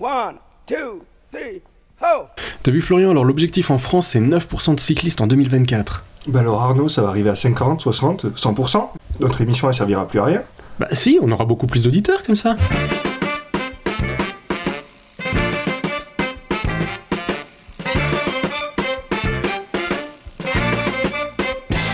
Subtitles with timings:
[0.00, 1.62] One, two, three,
[2.02, 2.24] ho!
[2.64, 6.04] T'as vu Florian, alors l'objectif en France c'est 9% de cyclistes en 2024.
[6.26, 8.88] Bah alors Arnaud, ça va arriver à 50, 60, 100%.
[9.20, 10.42] Notre émission, elle servira plus à rien.
[10.80, 12.56] Bah si, on aura beaucoup plus d'auditeurs comme ça.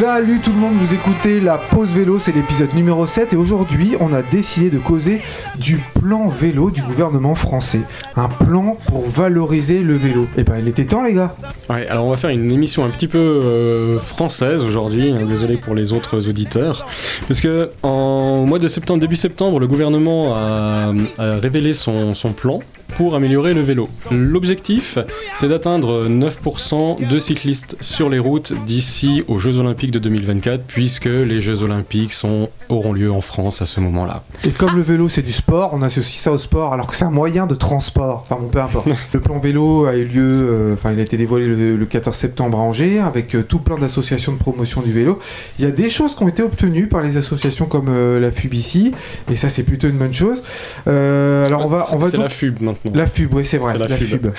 [0.01, 3.97] Salut tout le monde, vous écoutez la pause vélo, c'est l'épisode numéro 7 et aujourd'hui
[4.01, 5.21] on a décidé de causer
[5.59, 7.83] du plan vélo du gouvernement français.
[8.17, 10.27] Un plan pour valoriser le vélo.
[10.39, 11.37] Et ben il était temps les gars.
[11.69, 15.59] Ouais, alors on va faire une émission un petit peu euh, française aujourd'hui, hein, désolé
[15.59, 16.87] pour les autres auditeurs,
[17.29, 22.61] parce que en mois de septembre, début septembre, le gouvernement a, révélé son plan
[22.97, 23.89] pour améliorer le vélo.
[24.11, 24.99] L'objectif,
[25.37, 31.07] c'est d'atteindre 9% de cyclistes sur les routes d'ici aux Jeux Olympiques de 2024, puisque
[31.07, 34.23] les Jeux Olympiques sont, auront lieu en France à ce moment-là.
[34.47, 37.05] Et comme le vélo c'est du sport, on associe ça au sport alors que c'est
[37.05, 38.27] un moyen de transport.
[38.29, 38.89] Enfin bon, peu importe.
[39.13, 42.17] le plan vélo a eu lieu, euh, enfin il a été dévoilé le, le 14
[42.17, 45.19] septembre à Angers avec euh, tout plein d'associations de promotion du vélo.
[45.59, 48.31] Il y a des choses qui ont été obtenues par les associations comme euh, la
[48.31, 48.93] FUBICI
[49.31, 50.43] et ça c'est plutôt une bonne chose.
[50.87, 52.77] Euh, alors on va, on va C'est donc- la FUB maintenant.
[52.95, 53.77] La FUB, oui, c'est vrai.
[53.77, 54.07] La La, FUB.
[54.09, 54.33] FUB.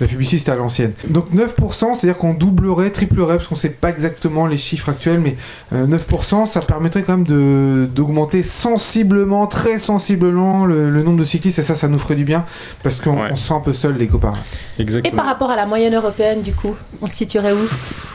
[0.00, 0.92] la FUB ici, c'était à l'ancienne.
[1.08, 5.36] Donc 9%, c'est-à-dire qu'on doublerait, triplerait, parce qu'on sait pas exactement les chiffres actuels, mais
[5.72, 11.24] euh, 9%, ça permettrait quand même de- d'augmenter sensiblement, très sensiblement le, le nombre de
[11.24, 12.44] cyclistes, et ça, ça nous ferait du bien,
[12.82, 13.34] parce qu'on Ouais.
[13.34, 14.34] se sent un peu seul, les copains.
[14.78, 15.16] Et Exactement.
[15.16, 17.66] par rapport à la moyenne européenne, du coup, on se situerait où?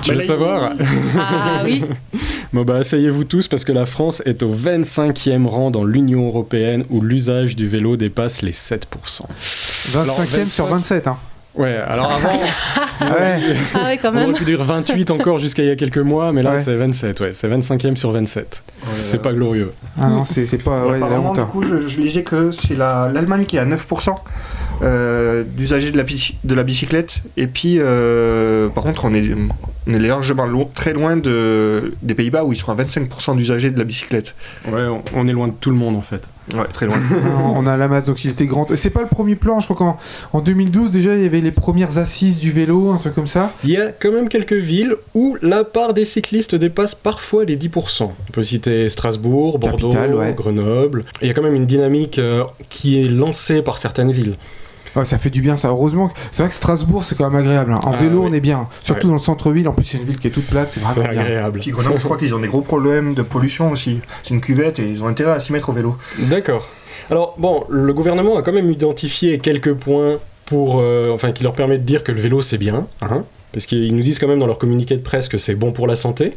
[0.04, 0.74] Tu veux savoir?
[1.18, 1.84] Ah oui
[2.54, 6.84] Bon bah asseyez-vous tous parce que la France est au 25e rang dans l'Union Européenne
[6.90, 8.82] où l'usage du vélo dépasse les 7%.
[9.90, 11.18] 25e Alors, sur 27, hein.
[11.54, 13.42] Ouais, alors avant, Ouais.
[13.76, 14.24] Ah ouais, quand on même.
[14.30, 16.62] aurait pu dire 28 encore jusqu'à il y a quelques mois, mais là Ouais.
[16.62, 18.64] c'est 27, ouais, c'est 25e sur 27.
[18.94, 19.74] C'est pas glorieux.
[20.00, 20.86] Ah non, c'est c'est pas...
[20.86, 23.58] Ouais, il y a Apparemment, du coup, je, je lisais que c'est la- l'Allemagne qui
[23.58, 24.16] est à 9%
[24.84, 27.18] euh, d'usagers de, la bici- de la bicyclette.
[27.36, 29.24] Et puis, euh, par contre, on est,
[29.88, 33.72] on est largement lo- très loin de, des Pays-Bas où ils sont à 25% d'usagers
[33.72, 34.36] de la bicyclette.
[34.68, 36.22] Ouais, on, on est loin de tout le monde en fait.
[36.56, 36.97] Ouais, très loin.
[37.56, 38.69] on a la masse, donc il était grand.
[38.72, 39.97] Et c'est pas le premier plan, je crois qu'en
[40.34, 43.53] en 2012, déjà, il y avait les premières assises du vélo, un truc comme ça.
[43.64, 47.58] Il y a quand même quelques villes où la part des cyclistes dépasse parfois les
[47.58, 48.03] 10%.
[48.03, 50.34] On peut citer Strasbourg, Bordeaux, ouais.
[50.36, 51.06] Grenoble.
[51.22, 54.36] Il y a quand même une dynamique euh, qui est lancée par certaines villes.
[54.96, 55.69] Ouais, ça fait du bien, ça.
[55.69, 57.72] Heureusement, que- c'est vrai que Strasbourg, c'est quand même agréable.
[57.72, 57.79] hein.
[57.84, 58.28] En Ah, vélo, oui.
[58.29, 58.68] on est bien.
[58.84, 59.68] Surtout dans le centre-ville.
[59.68, 60.68] En plus, c'est une ville qui est toute plate.
[60.68, 61.59] C'est vraiment agréable.
[61.68, 64.01] Grenoble, je crois qu'ils ont des gros problèmes de pollution aussi.
[64.24, 65.97] C'est une cuvette et ils ont intérêt à s'y mettre au vélo.
[66.19, 66.68] D'accord.
[67.09, 71.53] Alors, bon, le gouvernement a quand même identifié quelques points pour, euh, enfin, qui leur
[71.53, 74.39] permettent de dire que le vélo c'est bien, hein, parce qu'ils nous disent quand même
[74.39, 76.34] dans leur communiqué de presse que c'est bon pour la santé.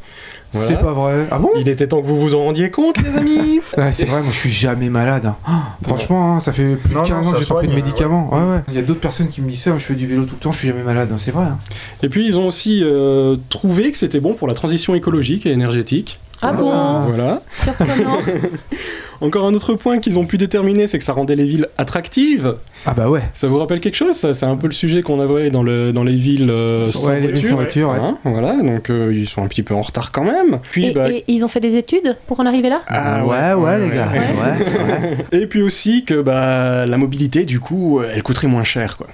[0.53, 0.69] Voilà.
[0.69, 1.27] C'est pas vrai.
[1.33, 3.61] Ah bon Il était temps que vous vous en rendiez compte, les amis.
[3.77, 5.27] Ouais, C'est vrai, moi je suis jamais malade.
[5.27, 5.37] hein.
[5.47, 7.75] Ah, franchement, hein, ça fait plus de 15 non, ans que j'ai pas pris de
[7.75, 8.31] médicaments.
[8.33, 8.61] Ouais, ouais.
[8.69, 9.77] Il y a d'autres personnes qui me disent ça.
[9.79, 11.09] Je fais du vélo tout le temps, je suis jamais malade.
[11.13, 11.17] hein.
[11.19, 11.45] C'est vrai.
[11.45, 11.59] hein.
[12.03, 15.51] Et puis ils ont aussi euh, trouvé que c'était bon pour la transition écologique et
[15.51, 16.21] énergétique.
[16.43, 16.71] Ah bon
[17.09, 17.43] Voilà.
[17.59, 18.19] Surprenant.
[19.25, 22.57] Encore un autre point qu'ils ont pu déterminer, c'est que ça rendait les villes attractives.
[22.85, 23.23] Ah bah ouais.
[23.33, 24.35] Ça vous rappelle quelque chose ça?
[24.35, 27.21] C'est un peu le sujet qu'on avait dans, le, dans les villes euh, sans Ouais,
[27.21, 27.89] les villes sans voiture.
[27.89, 28.11] voiture, ouais.
[28.11, 30.59] Hein, voilà, donc euh, ils sont un petit peu en retard quand même.
[30.73, 32.83] Puis, Et, bah, et ils ont fait des études pour en arriver là?
[32.89, 34.09] Ah ouais, ouais, les gars.
[34.13, 34.19] ouais.
[34.19, 35.41] Ouais, ouais.
[35.41, 38.99] Et puis aussi que bah, la mobilité, du coup, elle coûterait moins cher.
[38.99, 39.07] Quoi.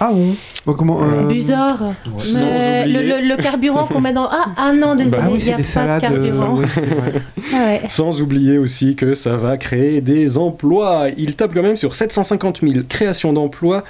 [0.00, 0.34] Ah bon
[0.66, 1.78] Bah, comment euh, Bizarre.
[2.18, 4.26] Sans Mais le, oublier- le- le carburant qu'on met dans.
[4.30, 6.00] Ah, ah non, désolé, Ah oui, il n'y c'est a des pas salades.
[6.02, 6.58] de euh, carburant.
[6.58, 6.66] oui.
[7.54, 7.82] Ah ouais.
[7.88, 11.06] Sans oublier aussi que ça va créer des emplois.
[11.16, 13.84] Il tape quand même sur 750 000 créations d'emplois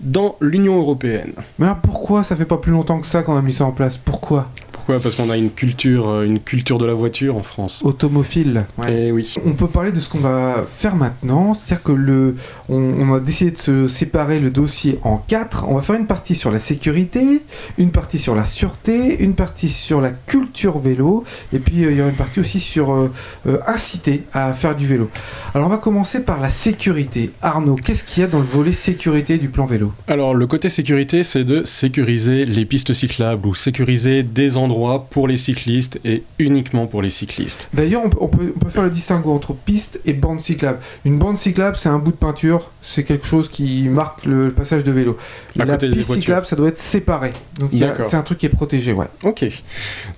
[0.00, 1.32] dans l'Union européenne.
[1.58, 3.72] Mais alors pourquoi ça fait pas plus longtemps que ça qu'on a mis ça en
[3.72, 3.96] place?
[3.96, 4.48] Pourquoi?
[4.84, 5.02] Pourquoi?
[5.02, 7.80] Parce qu'on a une culture, euh, une culture de la voiture en France.
[7.86, 8.66] Automophile.
[8.76, 9.06] Ouais.
[9.06, 9.34] Et oui.
[9.46, 12.34] On peut parler de ce qu'on va faire maintenant, c'est-à-dire que le,
[12.68, 15.64] on, on a décidé de se séparer le dossier en quatre.
[15.70, 17.40] On va faire une partie sur la sécurité,
[17.78, 21.24] une partie sur la sûreté, une partie sur la culture vélo,
[21.54, 23.10] et puis euh, il y aura une partie aussi sur euh,
[23.46, 25.08] euh, inciter à faire du vélo.
[25.54, 27.30] Alors on va commencer par la sécurité.
[27.40, 29.92] Arnaud, qu'est-ce qu'il y a dans le volet sécurité du plan vélo?
[30.08, 34.73] Alors le côté sécurité, c'est de sécuriser les pistes cyclables ou sécuriser des endroits
[35.10, 37.68] pour les cyclistes et uniquement pour les cyclistes.
[37.72, 40.78] D'ailleurs, on, peut- on peut, on peut faire le distinguo entre piste et bande cyclable.
[41.04, 44.84] Une bande cyclable, c'est un bout de peinture, c'est quelque chose qui marque le, passage
[44.84, 45.16] de vélo.
[45.58, 47.32] À la piste cyclable, ça doit être séparé.
[47.58, 49.06] Donc c'est un truc qui est protégé, ouais.
[49.22, 49.44] Ok.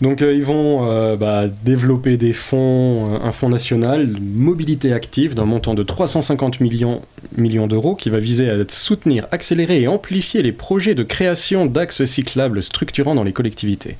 [0.00, 4.92] Donc euh, ils vont euh, bah, développer des fonds, euh, un fonds national de mobilité
[4.92, 7.02] active d'un montant de 350 millions,
[7.36, 12.04] millions d'euros qui va viser à soutenir, accélérer et amplifier les projets de création d'axes
[12.04, 13.96] cyclables structurants dans les collectivités.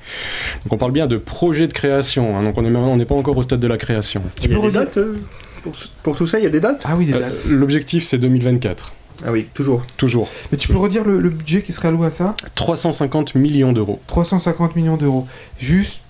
[0.64, 3.14] Donc on parle bien de projets de création, hein, donc on est- on n'est pas
[3.14, 4.22] encore au stade de la création.
[4.42, 5.16] Y peux dates euh,
[5.62, 6.82] pour, pour tout ça, il y a des dates?
[6.86, 7.44] Ah oui, des Euh, dates.
[7.48, 8.92] L'objectif c'est 2024.
[9.26, 9.82] Ah oui, toujours.
[9.96, 10.28] Toujours.
[10.52, 12.34] Mais tu peux redire le, le budget qui serait alloué à ça?
[12.54, 13.98] 350 millions d'euros.
[14.08, 15.26] 350 millions d'euros.
[15.58, 16.02] Juste,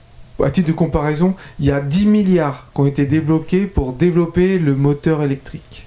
[0.43, 4.59] à titre de comparaison, il y a 10 milliards qui ont été débloqués pour développer
[4.59, 5.87] le moteur électrique.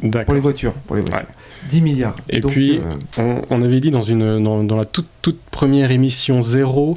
[0.00, 0.34] Pour D'accord.
[0.34, 0.72] les voitures.
[0.86, 1.28] Pour les voitures.
[1.70, 2.16] 10 milliards.
[2.30, 2.78] Et Donc, puis,
[3.18, 6.94] euh, On, on avait dit dans, une, dans, dans la toute, toute première émission zéro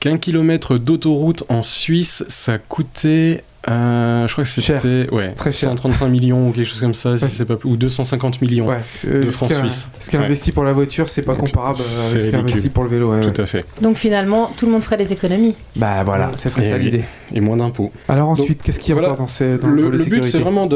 [0.00, 3.44] qu'un kilomètre d'autoroute en Suisse, ça coûtait.
[3.68, 5.68] Euh, je crois que c'était ouais, Très cher.
[5.70, 8.66] 135 millions ou quelque chose comme ça, si c'est pas ou 250 millions.
[8.68, 9.88] ouais, euh, de francs suisses.
[9.98, 10.24] Ce qui est Ouais.
[10.24, 12.84] investi pour la voiture, c'est pas Donc, comparable c'est avec ce qui est investi pour
[12.84, 13.10] le vélo.
[13.12, 13.32] ouais, ouais.
[13.32, 13.64] Tout à fait.
[13.82, 15.54] Donc finalement, tout le monde ferait des économies.
[15.76, 17.02] Bah voilà, ça serait Et- ça l'idée.
[17.34, 17.92] Et moins d'impôts.
[18.08, 19.08] Alors ensuite, qu'est-ce qu'il y a voilà.
[19.08, 20.66] encore dans, ces, dans le, Le, but, c'est vraiment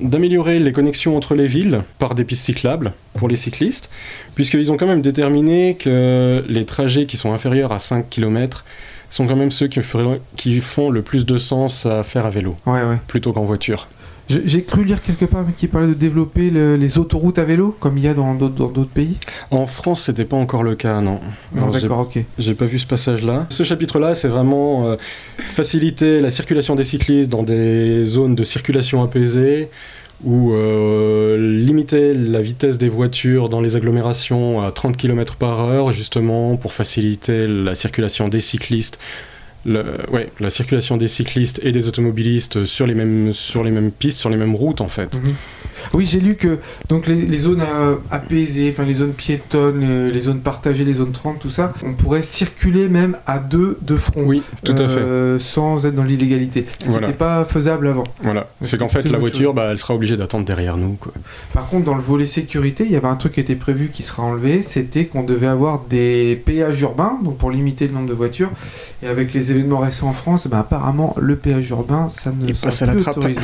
[0.00, 3.90] d'améliorer les connexions entre les villes par des pistes cyclables pour les cyclistes,
[4.34, 8.64] puisqu'ils ont quand même déterminé que les trajets qui sont inférieurs à 5 km
[9.16, 9.80] sont quand même ceux qui,
[10.60, 12.98] font le plus de sens à faire à vélo, Ouais, ouais.
[13.06, 13.88] plutôt qu'en voiture.
[14.28, 17.98] J'ai cru lire quelque part qui parlait de développer le- les autoroutes à vélo, comme
[17.98, 19.18] il y a dans d'autres pays.
[19.50, 21.18] En France, c'était pas encore le cas, non.
[21.54, 22.24] Non, Non, d'accord, ok.
[22.38, 23.46] J'ai pas vu ce passage-là.
[23.50, 24.96] Ce chapitre-là, c'est vraiment euh,
[25.38, 29.68] faciliter la circulation des cyclistes dans des zones de circulation apaisée
[30.24, 31.01] ou euh,
[31.90, 37.46] la vitesse des voitures dans les agglomérations à 30 km par heure, justement pour faciliter
[37.46, 38.98] la circulation des cyclistes.
[39.64, 43.90] Le- ouais, la circulation des cyclistes et des automobilistes sur les mêmes, sur les mêmes
[43.92, 45.14] pistes, sur les mêmes routes en fait.
[45.14, 45.34] Mhm.
[45.94, 50.10] Oui, j'ai lu que donc les, les zones euh, apaisées, enfin les zones piétonnes, euh,
[50.12, 53.96] les zones partagées, les zones 30, tout ça, on pourrait circuler même à deux de
[53.96, 54.22] front.
[54.24, 55.00] Oui, tout à fait.
[55.00, 56.66] euh, Sans être dans l'illégalité.
[56.78, 58.04] Ce qui n'était pas faisable avant.
[58.22, 58.48] Voilà.
[58.60, 60.92] c'est qu'en fait, la voiture, bah, elle sera obligée d'attendre derrière nous.
[60.94, 61.12] Quoi.
[61.52, 64.02] Par contre, dans le volet sécurité, il y avait un truc qui était prévu qui
[64.04, 68.14] sera enlevé, c'était qu'on devait avoir des péages urbains, donc pour limiter le nombre de
[68.14, 68.50] voitures.
[69.02, 72.56] Et avec les événements récents en France, ben, apparemment, le péage urbain, ça ne Il
[72.56, 73.16] sera passe à la plus trappe.
[73.18, 73.40] autorisé.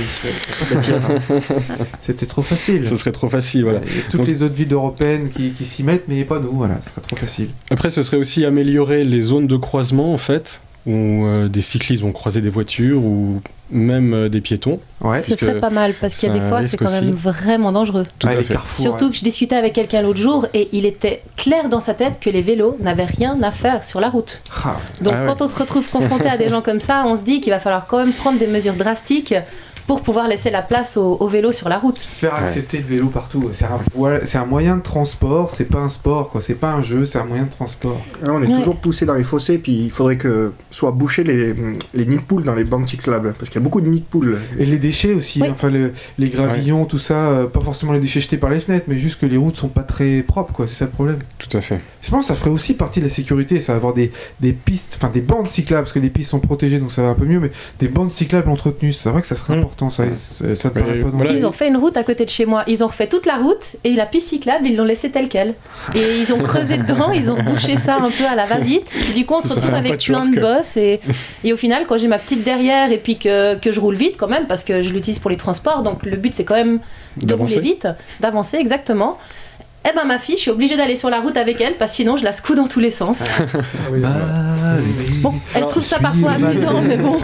[2.00, 2.84] C'était trop facile.
[2.84, 3.80] Ce serait trop facile, voilà.
[3.86, 6.38] Il y a toutes Donc- les autres villes européennes qui, qui s'y mettent, mais pas
[6.38, 7.48] nous, voilà, ce serait trop facile.
[7.70, 12.02] Après, ce serait aussi améliorer les zones de croisement, en fait, où euh, des cyclistes
[12.02, 14.80] vont croiser des voitures ou même euh, des piétons.
[15.02, 17.72] Ouais, Ce serait pas mal parce qu'il y a des fois, c'est quand même vraiment
[17.72, 18.04] dangereux.
[18.18, 18.56] Tout Ouais, à fait.
[18.64, 19.10] Surtout ouais.
[19.10, 22.30] que je discutais avec quelqu'un l'autre jour et il était clair dans sa tête que
[22.30, 24.42] les vélos n'avaient rien à faire sur la route.
[24.64, 25.26] Ah, Donc Ah ouais.
[25.28, 27.60] quand on se retrouve confronté à des gens comme ça, on se dit qu'il va
[27.60, 29.34] falloir quand même prendre des mesures drastiques
[29.88, 32.00] pour pouvoir laisser la place au, au vélo sur la route.
[32.00, 33.80] Faire accepter le vélo partout, c'est un,
[34.24, 36.40] c'est un moyen de transport, c'est pas un sport, quoi.
[36.42, 37.98] C'est pas un jeu, c'est un moyen de transport.
[38.24, 38.52] Ah, on est Ouais.
[38.54, 41.54] toujours poussé dans les fossés, puis il faudrait que soient bouchés les,
[41.94, 44.00] les nids de poules dans les bandes cyclables, parce qu'il y a beaucoup de nids
[44.00, 44.38] de poules.
[44.58, 45.48] Et les déchets aussi, Oui.
[45.50, 48.84] enfin le- les gravillons, tout ça, euh, pas forcément les déchets jetés par les fenêtres,
[48.88, 50.66] mais juste que les routes sont pas très propres, quoi.
[50.66, 51.18] C'est ça le problème.
[51.38, 51.80] Tout à fait.
[52.02, 54.52] Je pense que ça ferait aussi partie de la sécurité, ça va avoir des, des
[54.52, 57.14] pistes, enfin des bandes cyclables, parce que les pistes sont protégées, donc ça va un
[57.14, 57.50] peu mieux, mais
[57.80, 59.60] des bandes cyclables entretenues, c'est vrai que ça serait Mm.
[59.60, 61.32] important, ça, ça, ça te Mais paraît pas non voilà.
[61.32, 62.64] Ils ont fait une route à côté de chez moi.
[62.66, 65.54] Ils ont refait toute la route et la piste cyclable, ils l'ont laissée telle quelle.
[65.94, 68.92] Et ils ont creusé dedans, ils ont bouché ça un peu à la va-vite.
[69.14, 70.76] Du coup, on se retrouve avec plein de bosses.
[70.76, 71.00] Et,
[71.44, 74.16] et au final, quand j'ai ma petite derrière et puis que, que je roule vite
[74.18, 76.80] quand même, parce que je l'utilise pour les transports, donc le but c'est quand même
[77.16, 77.88] de rouler vite,
[78.20, 79.18] d'avancer exactement.
[79.86, 81.96] Eh ben ma fille, je suis obligée d'aller sur la route avec elle parce que
[81.96, 83.24] sinon je la secoue dans tous les sens.
[85.22, 87.18] Bon, elle Alors, trouve ça parfois amusant, mais bon,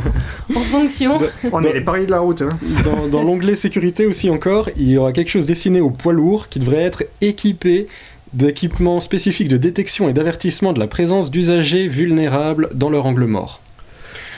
[0.55, 1.19] en fonction.
[1.53, 2.43] On est les pareils de la route.
[2.43, 2.59] Hein.
[2.85, 6.49] Dans, dans l'onglet sécurité aussi encore, il y aura quelque chose destiné aux poids lourds
[6.49, 7.87] qui devrait être équipé
[8.33, 13.61] d'équipements spécifiques de détection et d'avertissement de la présence d'usagers vulnérables dans leur angle mort.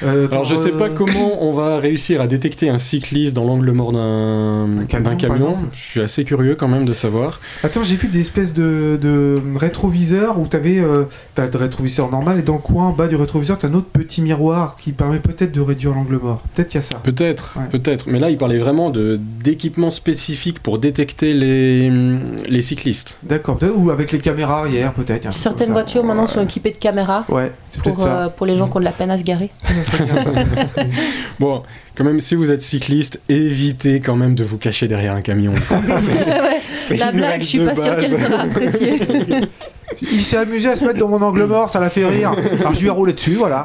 [0.02, 3.44] Euh, Alors je sais pas euh, comment on va réussir à détecter un cycliste dans
[3.44, 5.56] l'angle mort d'un Un camion, camion.
[5.74, 7.40] Je suis assez curieux quand même de savoir.
[7.62, 12.38] Attends, j'ai vu des espèces de, de rétroviseurs où t'avais euh, t'as le rétroviseur normal
[12.38, 15.18] et dans le coin en bas du rétroviseur t'as un autre petit miroir qui permet
[15.18, 16.42] peut-être de réduire l'angle mort.
[16.54, 16.96] Peut-être qu'il y a ça.
[17.02, 17.64] Peut-être, Ouais.
[17.70, 18.06] peut-être.
[18.08, 21.90] Mais là, il parlait vraiment de d'équipements spécifiques pour détecter les,
[22.48, 23.18] les cyclistes.
[23.22, 25.32] D'accord, peut-être ou avec les caméras arrière peut-être.
[25.32, 28.06] Certaines voitures maintenant sont équipées de caméras Ouais, c'est pour, ça.
[28.24, 29.50] euh, pour les gens qui ont de la peine à se garer.
[31.40, 31.62] Bon,
[31.94, 35.52] quand même, si vous êtes cycliste, évitez quand même de vous cacher derrière un camion.
[36.78, 39.00] C'est La blague, je suis pas sûre qu'elle sera appréciée.
[40.02, 42.34] Il s'est amusé à se mettre dans mon angle mort, ça l'a fait rire.
[42.60, 43.64] Alors je lui ai roulé dessus, voilà.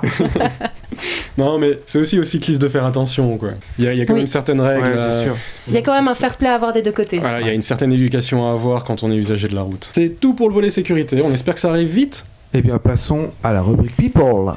[1.37, 3.49] Non, mais c'est aussi aux cyclistes de faire attention, quoi.
[3.79, 4.19] Il y a, il y a quand Oui.
[4.19, 4.83] même certaines règles.
[4.83, 5.35] Ouais, bien sûr.
[5.67, 7.17] Il y a quand même un fair play à avoir des deux côtés.
[7.19, 9.61] Voilà, il y a une certaine éducation à avoir quand on est usager de la
[9.63, 9.89] route.
[9.93, 11.21] C'est tout pour le volet sécurité.
[11.25, 12.23] On espère que ça arrive vite.
[12.53, 14.53] Eh bien, passons à la rubrique People.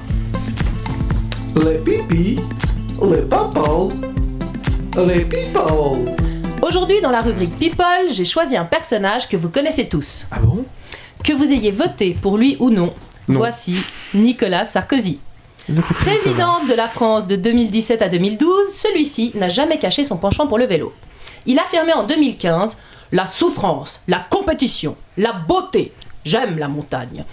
[1.56, 2.40] Les pipi,
[3.02, 3.92] les people,
[5.06, 6.14] les people.
[6.62, 10.26] Aujourd'hui, dans la rubrique People, j'ai choisi un personnage que vous connaissez tous.
[10.30, 10.64] Ah bon?
[11.22, 12.92] Que vous ayez voté pour lui ou non,
[13.28, 13.38] Non.
[13.38, 13.76] voici
[14.14, 15.18] Nicolas Sarkozy.
[16.00, 20.58] Président de la France de 2017 à 2012, celui-ci n'a jamais caché son penchant pour
[20.58, 20.92] le vélo.
[21.46, 22.76] Il affirmait en 2015
[23.12, 25.92] La souffrance, la compétition, la beauté.
[26.24, 27.24] J'aime la montagne.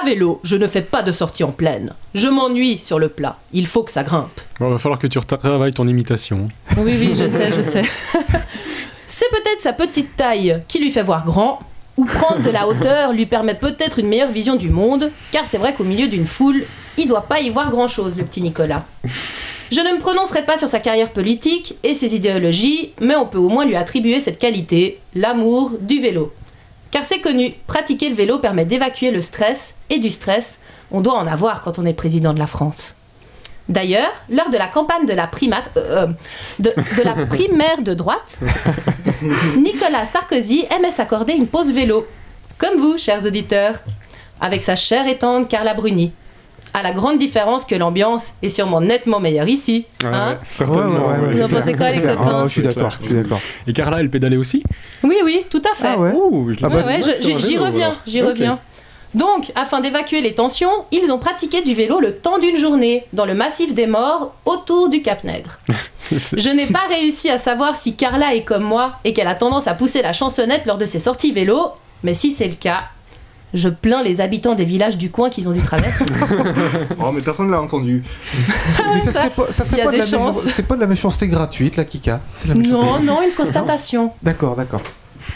[0.00, 1.92] À vélo, je ne fais pas de sortie en plaine.
[2.14, 3.38] Je m'ennuie sur le plat.
[3.52, 4.40] Il faut que ça grimpe.
[4.58, 6.46] Bon, va falloir que tu retravailles ton imitation.
[6.78, 7.82] Oui, oui, je sais, je sais.
[9.06, 11.58] C'est peut-être sa petite taille qui lui fait voir grand,
[11.96, 15.58] ou prendre de la hauteur lui permet peut-être une meilleure vision du monde, car c'est
[15.58, 16.64] vrai qu'au milieu d'une foule,
[16.96, 18.86] il doit pas y voir grand-chose, le petit Nicolas.
[19.70, 23.38] Je ne me prononcerai pas sur sa carrière politique et ses idéologies, mais on peut
[23.38, 26.32] au moins lui attribuer cette qualité, l'amour du vélo.
[26.90, 31.14] Car c'est connu, pratiquer le vélo permet d'évacuer le stress, et du stress, on doit
[31.14, 32.94] en avoir quand on est président de la France.
[33.68, 36.06] D'ailleurs, lors de la campagne de la primate, euh, euh,
[36.58, 38.38] de, de la primaire de droite,
[39.56, 42.06] Nicolas Sarkozy aimait s'accorder une pause vélo,
[42.58, 43.76] comme vous, chers auditeurs,
[44.40, 46.12] avec sa chère et tendre Carla Bruni.
[46.72, 49.86] À la grande différence que l'ambiance est sûrement nettement meilleure ici.
[50.04, 51.06] hein certainement.
[51.08, 53.14] Ouais, ouais, ouais, Vous en pensez quoi, les copains Ah, Je suis d'accord, je suis
[53.14, 53.40] d'accord.
[53.66, 54.62] Et Carla, elle pédalait aussi?
[55.02, 55.88] Oui, oui, tout à fait.
[55.94, 56.12] Ah ouais?
[56.12, 56.84] Ouh, je Ah bah,
[57.20, 58.58] j'y reviens, j'y reviens.
[59.12, 63.24] Donc, afin d'évacuer les tensions, ils ont pratiqué du vélo le temps d'une journée dans
[63.26, 65.58] le massif des morts autour du Cap Nègre.
[66.12, 69.66] Je n'ai pas réussi à savoir si Carla est comme moi et qu'elle a tendance
[69.66, 71.70] à pousser la chansonnette lors de ses sorties vélo,
[72.04, 72.84] mais si c'est le cas,
[73.54, 76.04] je plains les habitants des villages du coin qu'ils ont dû traverser.
[77.02, 78.02] Oh, mais personne l'a entendu.
[78.92, 80.80] Mais ça ça, serait pas, ça serait y a pas de la c'est pas de
[80.80, 82.20] la méchanceté gratuite, la Kika.
[82.46, 84.12] La non, non, une constatation.
[84.22, 84.82] D'accord, d'accord.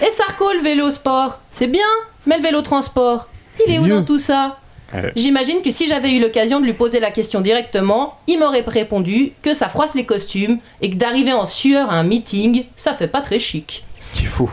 [0.02, 1.86] Et Sarko, le vélo sport, c'est bien,
[2.26, 3.28] mais le vélo transport,
[3.66, 3.94] il est où mieux.
[3.94, 4.58] dans tout ça
[4.92, 5.12] Ouais.
[5.16, 9.32] J'imagine que si j'avais eu l'occasion de lui poser la question directement, il m'aurait répondu
[9.42, 13.08] que ça froisse les costumes et que d'arriver en sueur à un meeting, ça fait
[13.08, 13.84] pas très chic.
[13.98, 14.50] Ce qu'il faut.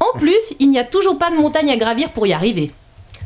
[0.00, 2.70] En plus, il n'y a toujours pas de montagne à gravir pour y arriver.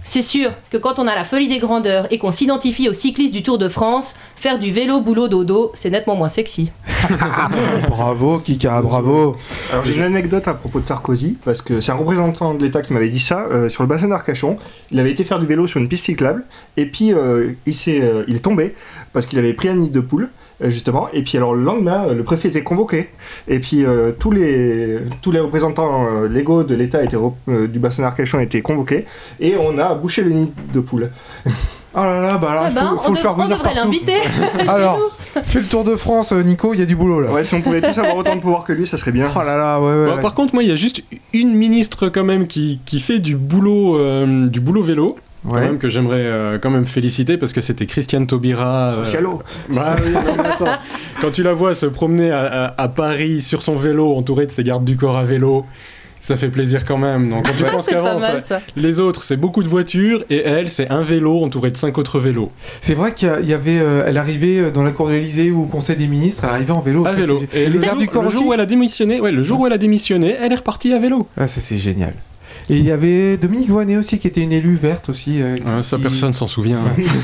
[0.05, 3.33] C'est sûr que quand on a la folie des grandeurs et qu'on s'identifie aux cyclistes
[3.33, 6.73] du Tour de France, faire du vélo boulot dodo, c'est nettement moins sexy.
[7.89, 9.37] Bravo, Kika, bravo.
[9.71, 12.83] Alors j'ai une anecdote à propos de Sarkozy, parce que c'est un représentant de l'État
[12.83, 14.59] qui m'avait dit ça, euh, sur le bassin d'Arcachon,
[14.91, 16.45] il avait été faire du vélo sur une piste cyclable,
[16.77, 18.75] et puis euh, il, s'est, euh, il tombait,
[19.13, 20.29] parce qu'il avait pris un nid de poule, euh,
[20.71, 23.09] justement, et puis alors le lendemain, euh, le préfet était convoqué,
[23.49, 27.01] et puis euh, tous, les, tous les représentants euh, légaux de l'État
[27.49, 29.07] euh, du bassin d'Arcachon étaient convoqués,
[29.41, 31.11] et on a bouché le nid de poule.
[31.95, 34.17] Oh là là, bah alors il ben, faut, le faire dev- on venir devrait l'inviter.
[34.67, 34.99] Alors,
[35.43, 37.31] fais le tour de France, euh, Nico, il y a du boulot là.
[37.31, 39.29] Ouais, si on pouvait tous avoir autant de pouvoir que lui, ça serait bien.
[39.35, 40.21] Oh là là, ouais, ouais.
[40.23, 41.03] par contre, moi, il y a juste
[41.35, 45.19] une ministre quand même qui, qui fait du boulot, euh, du boulot vélo.
[45.49, 45.61] Quand Ouais.
[45.63, 48.91] même que j'aimerais euh, quand même féliciter parce que c'était Christiane Taubira.
[48.93, 49.43] euh, Socialo.
[49.69, 50.79] Bah oui, non, mais attends.
[51.21, 54.53] Quand tu la vois se promener à, à- à Paris sur son vélo, entourée de
[54.53, 55.67] ses gardes du corps à vélo,
[56.21, 57.29] ça fait plaisir quand même.
[57.29, 58.61] Donc quand tu penses qu'avant, mal ça- ça.
[58.77, 62.21] les autres, c'est beaucoup de voitures et elle, c'est un vélo entouré de cinq autres
[62.21, 62.53] vélos.
[62.81, 65.63] C'est vrai qu'il y avait, euh, elle arrivait euh, dans la cour de l'Elysée ou
[65.63, 67.05] au Conseil des ministres, elle arrivait en vélo.
[67.05, 67.43] À Ça, vélo.
[67.51, 68.37] c'est- Et Et le, jour, du corps le aussi.
[68.37, 70.93] jour où elle a démissionné, ouais, le jour où elle a démissionné, elle est repartie
[70.93, 71.27] à vélo.
[71.37, 72.15] Ah, ça c'est génial.
[72.71, 75.43] Et il y avait Dominique Voynet aussi qui était une élue verte aussi.
[75.43, 76.81] euh, qui- Ah, ça, qui- personne s'en souvient.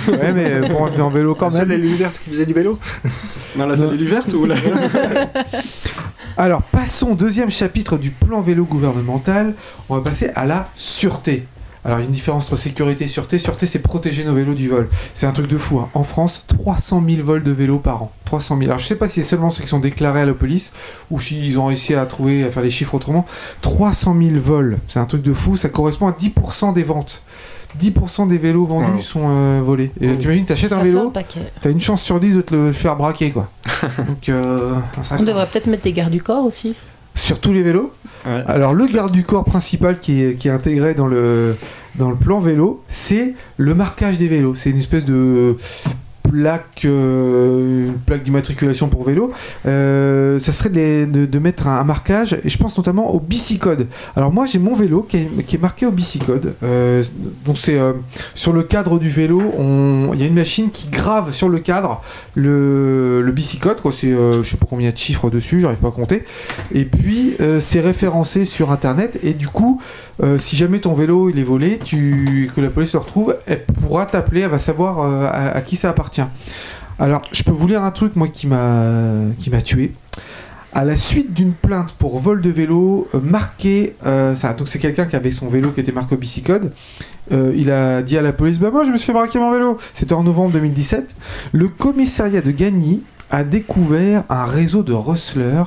[0.08, 1.80] Ouais, mais euh, bon, en vélo quand Seule même.
[1.80, 2.78] l'élu verte qui faisait du vélo.
[3.56, 4.56] non, la salle verte ou la...
[6.36, 9.54] Alors, passons au deuxième chapitre du plan vélo gouvernemental.
[9.88, 11.44] On va passer à la sûreté.
[11.88, 13.38] Alors, il y a une différence entre sécurité et sûreté.
[13.38, 14.90] Sûreté, c'est protéger nos vélos du vol.
[15.14, 15.78] C'est un truc de fou.
[15.78, 15.88] hein.
[15.94, 18.12] En France, 300 000 vols de vélos par an.
[18.26, 18.68] 300 000.
[18.68, 20.72] Alors, je sais pas si c'est seulement ceux qui sont déclarés à la police
[21.10, 23.24] ou s'ils ont réussi à trouver, à faire les chiffres autrement.
[23.62, 24.78] 300 000 vols.
[24.86, 25.56] C'est un truc de fou.
[25.56, 27.22] Ça correspond à 10% des ventes.
[27.80, 29.00] 10% des vélos vendus Wow.
[29.00, 29.90] sont euh, volés.
[30.00, 30.16] Et Wow.
[30.16, 31.40] t'imagines, t'achètes un un vélo, paquet.
[31.62, 33.48] t'as une chance sur 10 de te le faire braquer, quoi.
[33.98, 34.74] Donc, euh,
[35.18, 36.74] On devrait peut-être mettre des gardes du corps aussi.
[37.14, 37.92] sur tous les vélos
[38.24, 41.56] Alors le garde du corps principal qui est, intégré dans le
[42.20, 44.54] plan vélo, c'est le marquage des vélos.
[44.54, 45.56] C'est une espèce de
[46.28, 49.32] plaque, euh, plaque d'immatriculation pour vélo.
[49.66, 53.86] Euh, ça serait de, mettre un, marquage, et je pense notamment au bicicode.
[54.16, 56.54] Alors moi j'ai mon vélo qui est, qui est marqué au bicicode.
[56.62, 57.02] Euh,
[57.44, 57.78] donc c'est
[58.34, 59.40] sur le cadre du vélo,
[60.12, 62.02] il y a une machine qui grave sur le cadre
[62.34, 63.80] le, le bicicode.
[63.80, 63.92] Quoi.
[63.92, 66.24] C'est, je sais pas combien de chiffres dessus, j'arrive pas à compter.
[66.74, 69.80] Et puis c'est référencé sur internet et du coup
[70.38, 74.06] si jamais ton vélo il est volé, tu, que la police le retrouve, elle pourra
[74.06, 75.00] t'appeler, elle va savoir
[75.32, 76.17] à qui ça appartient.
[76.98, 79.92] Alors je peux vous lire un truc moi qui m'a tué.
[80.74, 85.06] À la suite d'une plainte pour vol de vélo euh, marqué, euh, donc c'est quelqu'un
[85.06, 86.72] qui avait son vélo qui était marqué au bicicode,
[87.32, 89.50] euh, il a dit à la police Bah, moi je me suis fait braquer mon
[89.50, 89.78] vélo.
[89.94, 91.14] C'était en novembre 2017.
[91.52, 95.64] Le commissariat de Gagny a découvert un réseau de rustlers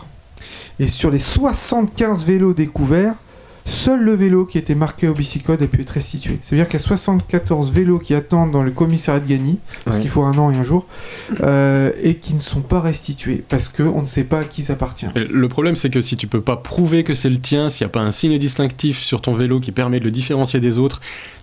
[0.79, 3.15] et sur les 75 vélos découverts,
[3.65, 6.39] seul le vélo qui était marqué au bicicode a pu être restitué.
[6.41, 10.01] C'est-à-dire qu'il y a 74 vélos qui attendent dans le commissariat de Gagny, parce Ouais.
[10.01, 10.85] qu'il faut un an et un jour,
[11.41, 14.73] euh, et qui ne sont pas restitués, parce qu'on ne sait pas à qui ça
[14.73, 15.05] appartient.
[15.15, 17.91] Le problème, c'est que si tu peux pas prouver que c'est le tien, s'il n'y
[17.91, 21.01] a pas un signe distinctif sur ton vélo qui permet de le différencier des autres,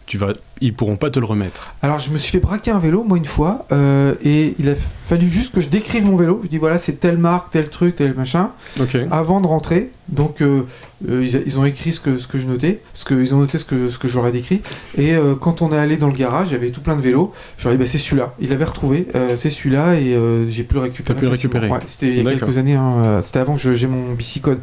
[0.09, 1.75] tu vas, ils pourront pas te le remettre.
[1.83, 4.75] Alors je me suis fait braquer un vélo moi une fois euh, et il a
[5.09, 6.41] fallu juste que je décrive mon vélo.
[6.43, 8.50] Je dis voilà c'est telle marque, tel truc, tel machin
[8.81, 8.97] Ok.
[9.11, 9.91] avant de rentrer.
[10.09, 10.62] Donc euh,
[11.09, 13.35] euh, ils, a- ils ont écrit ce que, ce que je notais, ce que, ils
[13.35, 14.62] ont noté ce que, ce que ai décrit.
[14.97, 17.03] Et euh, quand on est allé dans le garage, il y avait tout plein de
[17.03, 17.33] vélos.
[17.65, 18.35] Ai dit bah, c'est celui-là.
[18.41, 20.17] Il avait retrouvé, c'est celui-là et
[20.49, 21.19] j'ai pu le récupérer.
[21.19, 21.69] Pu le récupérer.
[21.69, 24.61] Ouais, c'était il y a quelques années, hein, c'était avant que j'ai mon bicicode.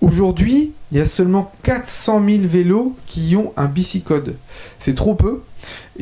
[0.00, 4.36] Aujourd'hui, il y a seulement 400 000 vélos qui ont un bicicode.
[4.78, 5.42] C'est trop peu.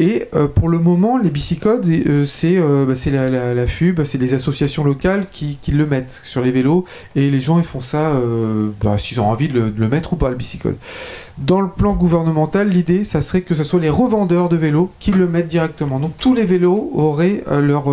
[0.00, 4.04] Et euh, pour le moment, les bicicodes, euh, c'est euh, bah, la, la, la FUB,
[4.04, 6.84] c'est les associations locales qui, qui le mettent sur les vélos.
[7.16, 9.88] Et les gens, ils font ça euh, bah, s'ils ont envie de le, de le
[9.88, 10.76] mettre ou pas, le bicicode.
[11.36, 15.10] Dans le plan gouvernemental, l'idée, ça serait que ce soit les revendeurs de vélos qui
[15.10, 15.98] le mettent directement.
[15.98, 17.84] Donc tous les vélos auraient leur,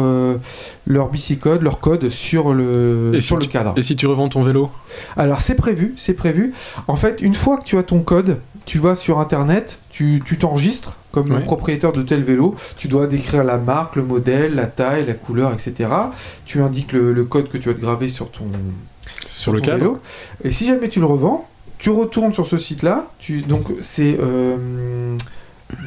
[0.87, 3.73] leur bicicode, leur code sur le, Et sur si le cadre.
[3.77, 4.71] Et si tu revends ton vélo?
[5.15, 6.53] Alors c'est prévu, c'est prévu.
[6.87, 10.39] En fait, une fois que tu as ton code, tu vas sur internet, tu tu
[10.39, 11.43] t'enregistres comme Ouais.
[11.43, 12.53] propriétaire de tel vélo.
[12.77, 15.89] Tu dois décrire la marque, le modèle, la taille, la couleur, etc.
[16.45, 18.43] Tu indiques le, le code que tu vas te graver sur ton,
[19.29, 19.99] sur le ton cadre vélo.
[20.43, 23.05] Et si jamais tu le revends, tu retournes sur ce site-là.
[23.19, 25.15] Tu, donc c'est euh,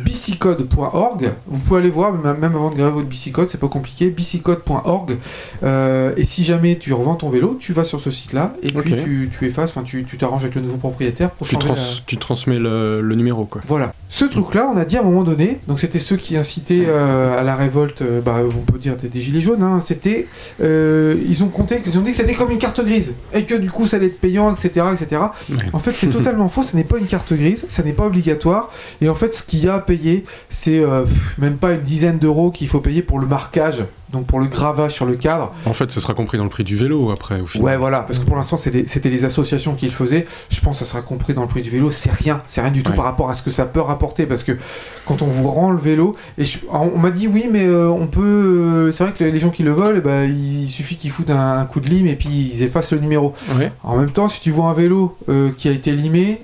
[0.05, 1.33] bicicode.org.
[1.47, 4.11] Vous pouvez aller voir, même avant de graver votre bicicode, c'est pas compliqué.
[4.11, 5.17] bicicode.org.
[5.63, 8.97] Euh, et si jamais tu revends ton vélo, tu vas sur ce site-là et puis
[8.97, 11.83] tu, tu effaces, enfin tu t'arranges avec le nouveau propriétaire pour tu, changer trans- la...
[12.07, 13.61] tu transmets le, le numéro, quoi.
[13.67, 13.93] Voilà.
[14.09, 17.39] Ce truc-là, on a dit à un moment donné, donc c'était ceux qui incitaient euh,
[17.39, 20.27] à la révolte, euh, bah, on peut dire des, des gilets jaunes, hein, c'était,
[20.61, 23.71] ils ont compté, ils ont dit que c'était comme une carte grise, et que du
[23.71, 24.87] coup ça allait être payant, etc.
[24.95, 25.23] etc.
[25.51, 25.57] Ouais.
[25.73, 28.71] En fait, c'est totalement faux, ce n'est pas une carte grise, ça n'est pas obligatoire,
[29.01, 31.05] et en fait, ce qu'il y a à payer, c'est euh,
[31.39, 34.93] même pas une dizaine d'euros qu'il faut payer pour le marquage, donc pour le gravage
[34.95, 35.53] sur le cadre.
[35.67, 37.65] En fait, ce sera compris dans le prix du vélo, après, au final.
[37.67, 40.27] Ouais, voilà, parce que pour l'instant, c'était les associations qui le faisaient.
[40.51, 41.91] Je pense que ça sera compris dans le prix du vélo.
[41.91, 42.97] C'est rien, c'est rien du tout Ouais.
[42.97, 44.27] par rapport à ce que ça peut rapporter.
[44.27, 44.57] Parce que
[45.05, 48.07] quand on vous rend le vélo, et je- on m'a dit oui, mais euh, on
[48.07, 48.23] peut.
[48.23, 51.59] euh, c'est vrai que les gens qui le volent, ben, il suffit qu'ils foutent un,
[51.59, 53.35] un coup de lime et puis ils effacent le numéro.
[53.57, 53.73] Ouais.
[53.83, 56.41] En même temps, si tu vois un vélo euh, qui a été limé,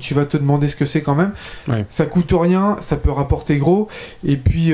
[0.00, 1.32] tu vas te demander ce que c'est quand même.
[1.68, 1.84] Ouais.
[1.90, 3.88] Ça coûte rien, ça peut rapporter gros.
[4.24, 4.72] Et puis,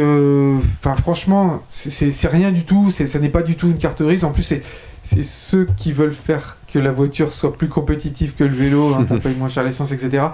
[0.81, 2.91] enfin, franchement, c'est- c'est rien du tout.
[2.91, 4.25] Ça n'est pas du tout une carte grise.
[4.25, 4.63] En plus, c'est
[5.05, 9.05] c'est ceux qui veulent faire que la voiture soit plus compétitive que le vélo, hein,
[9.09, 10.27] qu'on paye moins cher l'essence, etc.,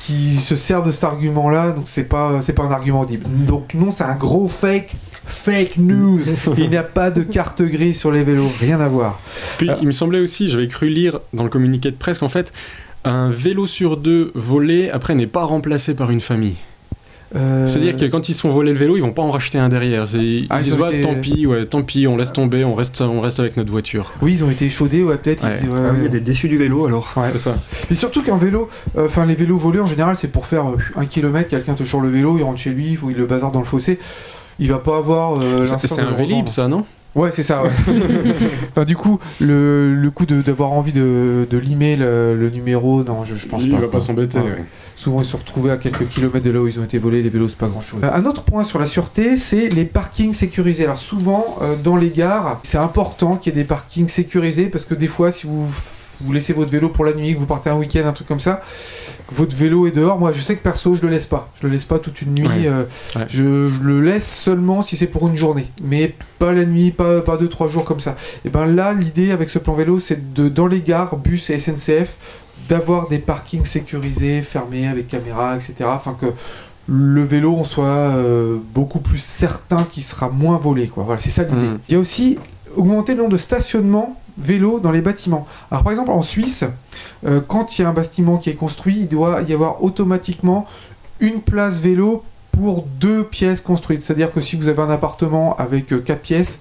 [0.00, 1.72] qui se servent de cet argument-là.
[1.72, 3.24] Donc, c'est pas, c'est pas un argument audible.
[3.46, 4.94] Donc, non, c'est un gros fake.
[5.26, 6.20] Fake news.
[6.58, 8.48] Il n'y a pas de carte grise sur les vélos.
[8.60, 9.20] Rien à voir.
[9.58, 9.76] Puis, Ah.
[9.80, 12.52] il me semblait aussi, j'avais cru lire dans le communiqué de presse qu'en fait,
[13.04, 16.56] un vélo sur deux volé, après, n'est pas remplacé par une famille.
[17.36, 19.58] Euh, C'est-à-dire que quand ils se font voler le vélo, ils vont pas en racheter
[19.58, 20.06] un derrière.
[20.06, 22.64] C'est- Ils Ah, ils disent, ouais, été- tant pis, ouais, tant pis, on laisse tomber,
[22.64, 24.12] on reste, on reste avec notre voiture.
[24.22, 25.44] Oui, ils ont été échaudés, ouais, peut-être.
[25.44, 25.58] Ouais.
[25.62, 27.12] ils- ouais, Ah oui, il y a des déçus du vélo alors.
[27.16, 27.28] Ouais.
[27.32, 27.56] C'est ça.
[27.90, 30.76] Mais surtout qu'un vélo, euh, enfin les vélos volés en général, c'est pour faire euh,
[30.96, 33.26] un kilomètre, quelqu'un te sur le vélo, il rentre chez lui, il faut il le
[33.26, 33.98] bazar dans le fossé.
[34.60, 35.40] Il va pas avoir.
[35.42, 36.84] euh, C'est un Vélib, ça, non?
[37.14, 37.70] Ouais, c'est ça, ouais.
[38.70, 43.04] Enfin, du coup, le, le coup de- d'avoir envie de, de limer le, le numéro,
[43.04, 43.76] non, je, je pense Il pas.
[43.76, 43.92] va quoi.
[43.92, 44.38] pas s'embêter.
[44.38, 44.44] Ouais.
[44.44, 44.64] ouais.
[44.96, 47.22] Souvent, ils se sont retrouvés à quelques kilomètres de là où ils ont été volés.
[47.22, 48.00] Les vélos, c'est pas grand chose.
[48.02, 50.84] un autre point sur la sûreté, c'est les parkings sécurisés.
[50.84, 54.84] Alors, souvent, euh, dans les gares, c'est important qu'il y ait des parkings sécurisés parce
[54.84, 55.66] que des fois, si vous,
[56.22, 58.40] vous laissez votre vélo pour la nuit, que vous partez un week-end, un truc comme
[58.40, 58.60] ça,
[59.28, 61.50] que votre vélo est dehors, moi, je sais que perso, je le laisse pas.
[61.60, 62.46] Je le laisse pas toute une nuit.
[62.46, 62.66] Ouais.
[62.66, 62.84] euh,
[63.16, 63.24] Ouais.
[63.28, 65.66] Je, je le laisse seulement si c'est pour une journée.
[65.82, 68.16] Mais pas la nuit, pas, pas deux, trois jours comme ça.
[68.44, 71.58] Et ben là, l'idée avec ce plan vélo, c'est de, dans les gares, bus et
[71.58, 72.16] SNCF,
[72.68, 75.74] d'avoir des parkings sécurisés, fermés avec caméra, etc.
[75.92, 76.26] Afin que
[76.86, 80.86] le vélo, on soit euh, beaucoup plus certain qu'il sera moins volé.
[80.88, 81.04] Quoi.
[81.04, 81.66] Voilà, c'est ça l'idée.
[81.66, 81.78] Mm.
[81.88, 82.38] Il y a aussi
[82.76, 85.46] augmenter le nombre de stationnements vélo dans les bâtiments.
[85.70, 86.64] Alors par exemple en Suisse,
[87.26, 90.66] euh, quand il y a un bâtiment qui est construit, il doit y avoir automatiquement
[91.20, 94.02] une place vélo pour deux pièces construites.
[94.02, 96.58] C'est-à-dire que si vous avez un appartement avec euh, quatre pièces,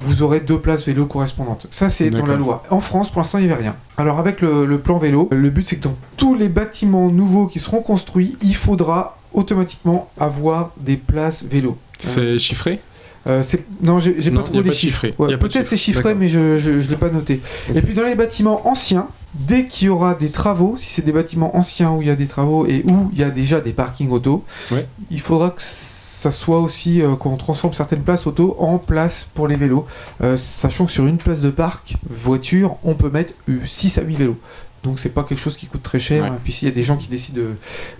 [0.00, 1.68] vous aurez deux places vélo correspondantes.
[1.70, 2.62] Ça, c'est dans la loi.
[2.70, 3.76] En France, pour l'instant, il n'y avait rien.
[3.96, 7.46] Alors, avec le, le plan vélo, le but, c'est que dans tous les bâtiments nouveaux
[7.46, 11.78] qui seront construits, il faudra automatiquement avoir des places vélo.
[12.00, 12.80] C'est chiffré?
[13.26, 13.42] Euh,
[13.82, 15.06] non, j'ai pas trouvé les chiffres.
[15.06, 17.40] Ouais, pas de Peut-être c'est chiffré, mais je, je l'ai pas noté.
[17.74, 21.12] Et puis dans les bâtiments anciens, dès qu'il y aura des travaux, si c'est des
[21.12, 23.72] bâtiments anciens où il y a des travaux et où il y a déjà des
[23.72, 24.86] parkings auto, Ouais.
[25.10, 29.48] il faudra que ça soit aussi euh, qu'on transforme certaines places auto en places pour
[29.48, 29.86] les vélos,
[30.22, 33.34] Euh, sachant que sur une place de parc voiture, on peut mettre
[33.64, 34.38] 6 à 8 vélos.
[34.84, 36.22] Donc c'est pas quelque chose qui coûte très cher.
[36.24, 36.28] Ouais.
[36.30, 37.54] Et puis s'il y a des gens qui décident de-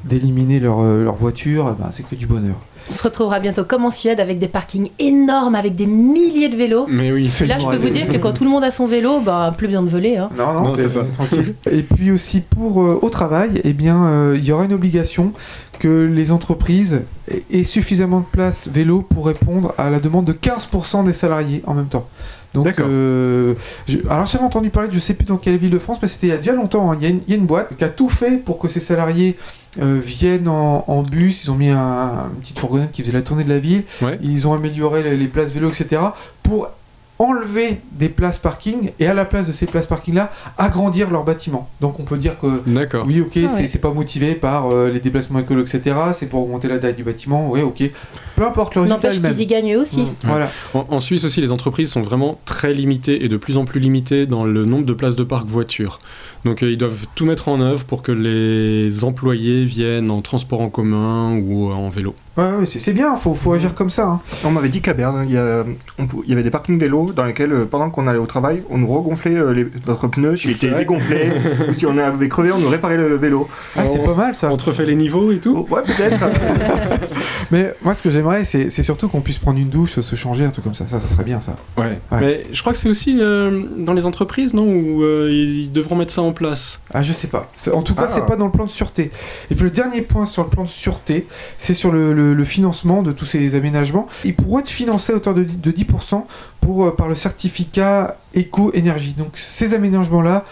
[0.04, 2.54] d'éliminer leur, euh, leur voiture, eh ben, c'est que du bonheur.
[2.88, 6.54] On se retrouvera bientôt comme en Suède avec des parkings énormes, avec des milliers de
[6.54, 6.86] vélos.
[6.88, 7.28] Mais oui.
[7.40, 9.52] Et là, je peux vous dire que quand tout le monde a son vélo, bah,
[9.58, 10.16] plus besoin de voler.
[10.16, 10.28] Hein.
[10.38, 11.02] Non, non, c'est ça.
[11.02, 11.54] tranquille.
[11.68, 15.32] Et puis aussi pour euh, au travail, eh bien, euh, il y aura une obligation
[15.80, 20.32] que les entreprises aient- aient suffisamment de place vélo pour répondre à la demande de
[20.32, 22.08] 15% des salariés en même temps.
[22.54, 23.54] Donc, euh,
[23.86, 26.28] je- alors j'avais entendu parler, je sais plus dans quelle ville de France, mais c'était
[26.28, 26.90] il y a déjà longtemps.
[26.90, 26.96] hein.
[27.00, 28.68] Il y, a une- il y a une boîte qui a tout fait pour que
[28.68, 29.36] ses salariés
[29.82, 31.44] euh, viennent en, en bus.
[31.44, 33.82] Ils ont mis un, une petite fourgonnette qui faisait la tournée de la ville.
[34.00, 34.18] Ouais.
[34.22, 36.00] Ils ont amélioré les, les places vélo, etc.
[36.42, 36.70] pour
[37.18, 41.24] enlever des places parking et à la place de ces places parking là agrandir leur
[41.24, 43.04] bâtiment donc on peut dire que D'accord.
[43.06, 43.80] oui ok Ah c'est ouais.
[43.80, 47.48] pas motivé par euh, les déplacements écolo etc c'est pour augmenter la taille du bâtiment
[47.50, 47.90] oui ok
[48.36, 50.02] peu importe le résultat N'empêche qu'ils y gagnent eux aussi.
[50.02, 53.56] Mm, voilà En, en Suisse aussi, les entreprises sont vraiment très limitées et de plus
[53.56, 55.98] en plus limitées dans le nombre de places de parc voiture.
[56.44, 60.60] Donc euh, ils doivent tout mettre en œuvre pour que les employés viennent en transport
[60.60, 62.14] en commun ou euh, en vélo.
[62.36, 64.20] Ouais, ouais, c'est bien faut, faut agir comme ça hein.
[64.44, 65.64] On m'avait dit qu'à Berne, il y, a-
[65.98, 68.26] on pou- il y avait des parkings vélos dans lesquels, euh, pendant qu'on allait au
[68.26, 71.30] travail, on nous regonflait euh, les- notre pneu s'il était dégonflé,
[71.68, 73.48] ou si on avait crevé, on nous réparait le, le vélo.
[73.76, 76.20] ah c'est pas mal ça On te refait les niveaux et tout Oh, ouais, peut-être.
[77.50, 80.50] mais moi ce que j'aimerais c'est surtout qu'on puisse prendre une douche se changer un
[80.50, 81.98] truc comme ça ça ça serait bien ça Ouais.
[82.12, 82.20] Ouais.
[82.20, 85.96] Mais je crois que c'est aussi euh, dans les entreprises, non Où euh, ils devront
[85.96, 86.80] mettre ça en place.
[86.92, 87.48] Ah, je sais pas.
[87.72, 88.10] En tout cas, Ah.
[88.12, 89.10] c'est pas dans le plan de sûreté.
[89.50, 91.26] Et puis le dernier point sur le plan de sûreté,
[91.58, 94.06] c'est sur le, le- le financement de tous ces aménagements.
[94.24, 96.24] Ils pourront être financés à hauteur de, dix- de 10%
[96.60, 99.14] pour, euh, par le certificat éco-énergie.
[99.18, 100.44] Donc ces aménagements-là,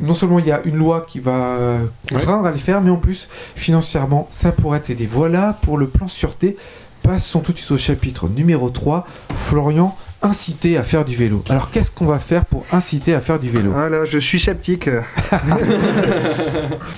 [0.00, 2.90] non seulement il y a une loi qui va euh, contraindre à les faire, mais
[2.90, 5.06] en plus, financièrement, ça pourrait être aidé.
[5.10, 6.56] Voilà pour le plan sûreté.
[7.02, 9.06] Passons tout de suite au chapitre numéro 3.
[9.36, 11.42] Florian, inciter à faire du vélo.
[11.48, 13.72] Alors qu'est-ce qu'on va faire pour inciter à faire du vélo?
[13.72, 14.88] Voilà, je suis sceptique.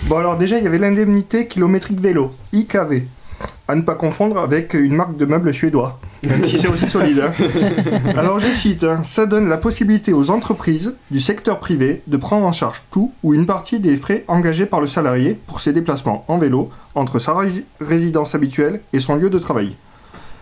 [0.05, 3.03] bon, alors déjà, il y avait l'indemnité kilométrique vélo, IKV.
[3.66, 7.20] À ne pas confondre avec une marque de meubles suédois, même si c'est aussi solide.
[7.20, 7.33] hein.
[8.16, 12.44] Alors je cite, hein, ça donne la possibilité aux entreprises du secteur privé de prendre
[12.44, 16.27] en charge tout ou une partie des frais engagés par le salarié pour ses déplacements
[16.29, 19.74] en vélo entre sa rési- résidence habituelle et son lieu de travail.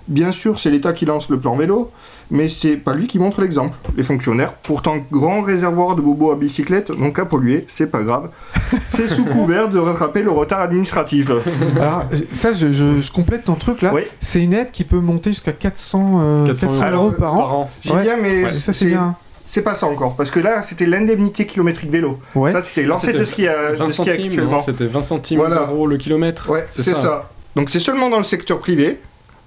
[0.09, 1.91] Bien sûr, c'est l'État qui lance le plan vélo,
[2.31, 3.77] mais c'est pas lui qui montre l'exemple.
[3.97, 8.31] Les fonctionnaires, pourtant grands réservoirs de bobos à bicyclette, n'ont qu'à polluer, c'est pas grave.
[8.87, 11.31] C'est sous couvert de rattraper le retard administratif.
[11.81, 13.93] Alors, ça, je, je- je complète ton truc là.
[13.95, 14.03] Oui.
[14.19, 17.39] C'est une aide qui peut monter jusqu'à 400, euh, 400 400 euros euros par an.
[17.39, 17.71] Par an.
[17.83, 18.03] J'ai Ouais.
[18.03, 19.15] bien, mais Ouais, ça, c'est bien.
[19.45, 20.17] c'est pas ça encore.
[20.17, 22.19] Parce que là, c'était l'indemnité kilométrique vélo.
[22.35, 22.51] Ouais.
[22.51, 24.27] Ça, c'était l'ancêtre de ce qu'il y a, 20 de ce qu'il y a centimes,
[24.27, 24.63] non actuellement.
[24.63, 25.67] C'était 20 centimes Voilà.
[25.67, 26.51] d'euros le kilomètre.
[26.51, 27.31] Ouais, c'est ça.
[27.55, 28.99] Donc c'est seulement dans le secteur privé,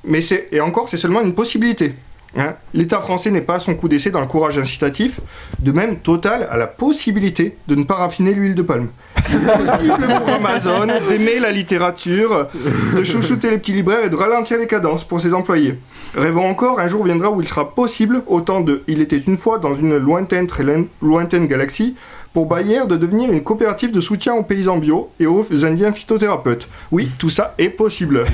[0.08, 1.94] mais c'est et encore c'est seulement une possibilité.
[2.38, 2.54] hein.
[2.74, 5.20] L'État français n'est pas à son coup d'essai dans le courage incitatif.
[5.60, 8.90] De même, Total a la possibilité de ne pas raffiner l'huile de palme.
[9.30, 12.48] Il est possible pour Amazon d'aimer la littérature,
[12.96, 15.76] de chouchouter les petits libraires et de ralentir les cadences pour ses employés.
[16.16, 19.38] Rêvons encore, un jour viendra où il sera possible, au temps de Il était une
[19.38, 21.96] fois dans une lointaine, très loin- lointaine galaxie,
[22.36, 26.68] pour Bayer de devenir une coopérative de soutien aux paysans bio et aux indiens phytothérapeutes.
[26.92, 28.26] Oui, tout ça est possible.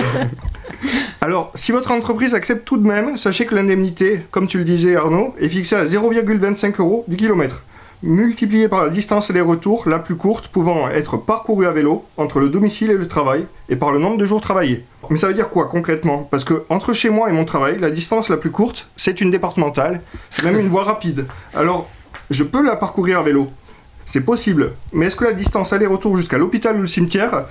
[1.20, 4.96] Alors, si votre entreprise accepte tout de même, sachez que l'indemnité, comme tu le disais
[4.96, 7.62] Arnaud, est fixée à 0,25 euros du kilomètre,
[8.02, 12.48] multiplié par la distance aller-retour, la plus courte pouvant être parcourue à vélo entre le
[12.48, 14.84] domicile et le travail, et par le nombre de jours travaillés.
[15.10, 16.26] Mais ça veut dire quoi concrètement?
[16.28, 19.30] Parce que entre chez moi et mon travail, la distance la plus courte, c'est une
[19.30, 21.26] départementale, c'est même une voie rapide.
[21.54, 21.88] Alors,
[22.30, 23.48] je peux la parcourir à vélo.
[24.04, 24.72] C'est possible.
[24.92, 27.44] Mais est-ce que la distance aller-retour jusqu'à l'hôpital ou le cimetière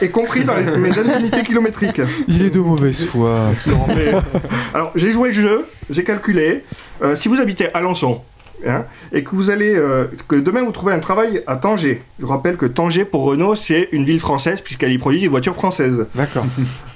[0.00, 3.50] est compris dans les- mes indemnités kilométriques Il est de mauvaise foi.
[4.74, 6.64] Alors, j'ai joué le jeu, j'ai calculé.
[7.02, 8.22] Euh, si vous habitez à Alençon,
[8.66, 12.24] hein, et que vous allez, euh, que demain vous trouvez un travail à Tanger, je
[12.24, 16.06] rappelle que Tanger pour Renault c'est une ville française puisqu'elle y produit des voitures françaises.
[16.14, 16.46] D'accord.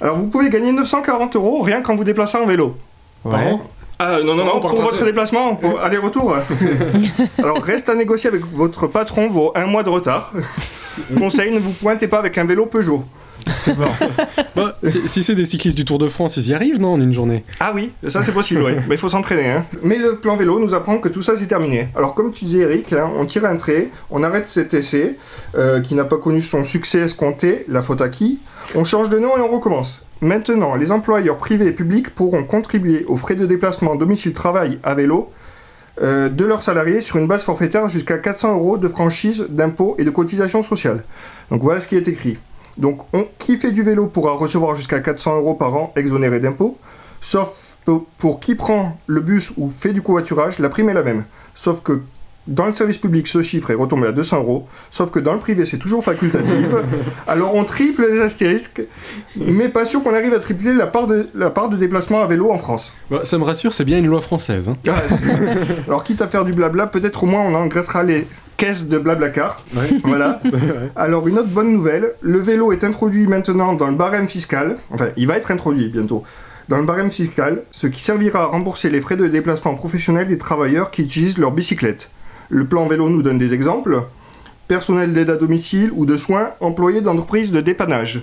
[0.01, 2.75] Alors vous pouvez gagner 940 euros rien qu'en vous déplaçant en vélo.
[3.23, 3.53] Ouais.
[4.01, 4.83] Ah non, non, non, pour partagé.
[4.83, 6.37] votre déplacement, pour aller-retour.
[7.37, 10.31] Alors reste à négocier avec votre patron vos un mois de retard.
[11.17, 13.03] Conseil, ne vous pointez pas avec un vélo Peugeot.
[13.47, 13.93] C'est mort.
[14.55, 16.99] Bah, si si c'est des cyclistes du Tour de France, ils y arrivent, non, en
[17.01, 17.43] une journée?
[17.59, 18.73] Ah oui, ça c'est possible, oui.
[18.87, 19.49] Mais il faut s'entraîner.
[19.49, 19.65] Hein.
[19.83, 21.87] Mais le plan vélo nous apprend que tout ça c'est terminé.
[21.95, 25.17] Alors comme tu disais Eric, hein, on tire un trait, on arrête cet essai
[25.55, 28.39] euh, qui n'a pas connu son succès escompté, la faute à qui?
[28.75, 30.01] On change de nom et on recommence.
[30.21, 35.31] Maintenant, les employeurs privés et publics pourront contribuer aux frais de déplacement domicile-travail à vélo
[36.01, 40.03] euh, de leurs salariés sur une base forfaitaire jusqu'à 400 euros de franchise, d'impôts et
[40.03, 41.03] de cotisations sociales.
[41.51, 42.37] Donc voilà ce qui est écrit.
[42.77, 46.77] Donc on, qui fait du vélo pourra recevoir jusqu'à 400 euros par an exonérés d'impôts,
[47.21, 47.75] sauf
[48.17, 51.23] pour qui prend le bus ou fait du covoiturage, la prime est la même.
[51.55, 52.01] Sauf que
[52.49, 55.39] Dans le service public, ce chiffre est retombé à 200 euros, sauf que dans le
[55.39, 56.65] privé, c'est toujours facultatif.
[57.27, 58.81] Alors on triple les astérisques,
[59.35, 62.25] mais pas sûr qu'on arrive à tripler la part de, la part de déplacement à
[62.27, 62.91] vélo en France.
[63.11, 64.67] Bah, ça me rassure, c'est bien une loi française.
[64.67, 64.75] hein.
[65.87, 69.63] Alors quitte à faire du blabla, peut-être au moins on engraissera les caisses de Blablacar.
[70.03, 70.37] Voilà.
[70.95, 75.09] Alors une autre bonne nouvelle, le vélo est introduit maintenant dans le barème fiscal, enfin
[75.17, 76.23] il va être introduit bientôt,
[76.67, 80.37] dans le barème fiscal, ce qui servira à rembourser les frais de déplacement professionnel des
[80.37, 82.09] travailleurs qui utilisent leur bicyclette.
[82.49, 84.03] Le plan vélo nous donne des exemples.
[84.67, 88.21] Personnel d'aide à domicile ou de soins, employés d'entreprises de dépannage.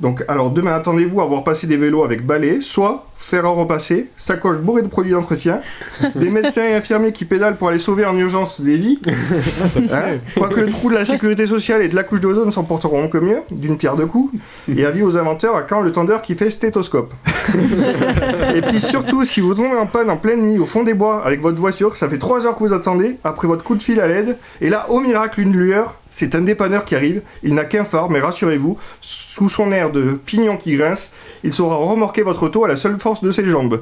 [0.00, 4.08] Donc, alors demain, attendez-vous à voir passer des vélos avec balai, soit fer à repasser,
[4.16, 5.60] sacoche bourrée de produits d'entretien,
[6.14, 9.00] des médecins et infirmiers qui pédalent pour aller sauver en urgence des vies.
[9.90, 13.08] Hein Quoique le trou de la sécurité sociale et de la couche d'ozone s'en porteront
[13.08, 14.34] que mieux, d'une pierre deux coups.
[14.74, 17.12] Et avis aux inventeurs à quand le tendeur qui fait stéthoscope.
[18.54, 21.24] et puis surtout, si vous tombez en panne en pleine nuit au fond des bois
[21.24, 24.00] avec votre voiture, ça fait 3 heures que vous attendez, après votre coup de fil
[24.00, 27.64] à l'aide, et là, au miracle, une lueur, c'est un dépanneur qui arrive, il n'a
[27.64, 31.10] qu'un phare, mais rassurez-vous, sous son air de pignon qui grince,
[31.44, 33.80] il saura remorquer votre auto à la seule force de ses jambes.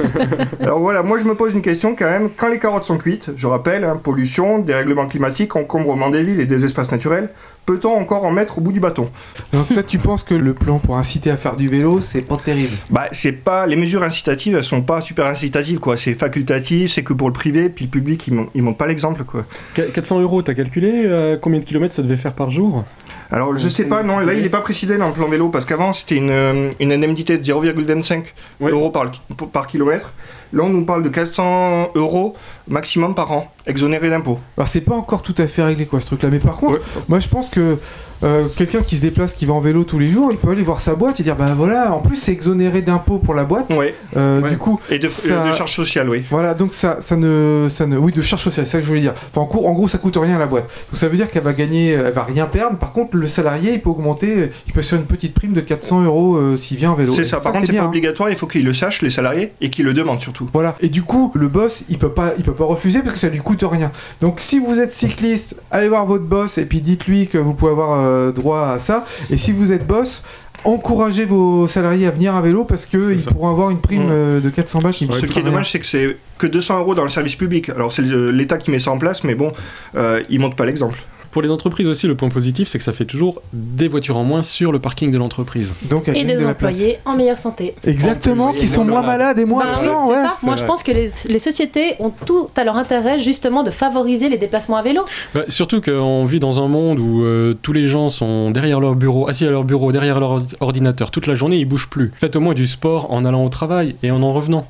[0.60, 3.30] Alors voilà, moi je me pose une question quand même, quand les carottes sont cuites,
[3.36, 7.28] je rappelle, hein, pollution, dérèglement climatique, encombrement des villes et des espaces naturels,
[7.64, 9.08] peut-on encore en mettre au bout du bâton?
[9.52, 12.38] Donc toi, tu penses que le plan pour inciter à faire du vélo, c'est pas
[12.38, 12.74] terrible?
[12.90, 17.04] Bah c'est pas, les mesures incitatives, elles sont pas super incitatives quoi, c'est facultatif, c'est
[17.04, 19.44] que pour le privé, puis le public, ils mon- ils montrent pas l'exemple quoi.
[19.74, 22.84] Qu- 400 euros, t'as calculé euh, combien de kilomètres ça devait faire par jour?
[23.30, 25.64] Alors je sais pas, non, là il est pas précisé dans le plan vélo, parce
[25.64, 28.24] qu'avant c'était une, euh, une indemnité de 0,25
[28.60, 28.70] Ouais.
[28.70, 29.10] euros par,
[29.52, 30.12] par kilomètre.
[30.52, 32.34] Là on nous parle de 400 euros
[32.68, 34.38] maximum par an, exonéré d'impôts.
[34.56, 36.74] Alors c'est pas encore tout à fait réglé quoi ce truc là, mais par contre,
[36.74, 36.80] Ouais.
[37.08, 37.78] moi je pense que
[38.24, 40.62] euh, quelqu'un qui se déplace, qui va en vélo tous les jours, il peut aller
[40.62, 43.72] voir sa boîte et dire bah voilà, en plus c'est exonéré d'impôts pour la boîte,
[43.72, 44.48] Ouais, Euh, Ouais.
[44.50, 46.24] du coup et de, Ça- de charges sociales, oui.
[46.30, 48.88] Voilà, donc ça, ça ne, ça ne, oui, de charge sociale, c'est ça que je
[48.88, 49.14] voulais dire.
[49.30, 50.64] Enfin, en, cours, en gros, ça coûte rien à la boîte.
[50.64, 52.78] Donc ça veut dire qu'elle va gagner, elle va rien perdre.
[52.78, 56.02] Par contre, le salarié, il peut augmenter, il peut faire une petite prime de 400
[56.04, 57.12] euros euh, s'il vient en vélo.
[57.14, 57.88] C'est Et ça, par contre c'est bien, pas hein.
[57.90, 60.35] obligatoire, il faut qu'ils le sachent, les salariés, et qu'ils le demandent surtout.
[60.52, 60.76] Voilà.
[60.80, 63.28] Et du coup, le boss, il peut pas, il peut pas refuser parce que ça
[63.28, 63.90] lui coûte rien.
[64.20, 67.72] Donc, si vous êtes cycliste, allez voir votre boss et puis dites-lui que vous pouvez
[67.72, 69.04] avoir euh, droit à ça.
[69.30, 70.22] Et si vous êtes boss,
[70.64, 73.30] encouragez vos salariés à venir à vélo parce que ils ça.
[73.30, 75.86] pourront avoir une prime euh, de 400 balles qui Ce qui est dommage, c'est que
[75.86, 77.70] c'est que 200 euros dans le service public.
[77.70, 79.52] Alors c'est l'État qui met ça en place, mais bon,
[79.96, 80.98] euh, il montre pas l'exemple.
[81.36, 84.24] Pour les entreprises aussi, le point positif, c'est que ça fait toujours des voitures en
[84.24, 85.74] moins sur le parking de l'entreprise.
[85.82, 86.72] Donc, Et des de la place.
[86.72, 87.74] employés en meilleure santé.
[87.84, 90.22] Exactement, qui sont moins malades et moins Bah absents, c'est ouais.
[90.22, 90.32] ça.
[90.44, 94.30] Moi, je pense que les, les sociétés ont tout à leur intérêt justement de favoriser
[94.30, 95.02] les déplacements à vélo.
[95.34, 98.94] Bah, surtout qu'on vit dans un monde où euh, tous les gens sont derrière leur
[98.94, 102.12] bureau, assis à leur bureau, derrière leur ordi- ordinateur toute la journée, ils bougent plus.
[102.18, 104.66] Faites au moins du sport en allant au travail et en en revenant.